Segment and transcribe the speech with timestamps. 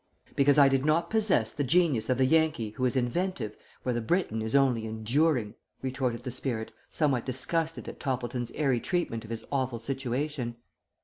[0.35, 4.01] "Because I did not possess the genius of the Yankee who is inventive where the
[4.01, 9.45] Briton is only enduring," retorted the spirit, somewhat disgusted at Toppleton's airy treatment of his
[9.51, 10.55] awful situation.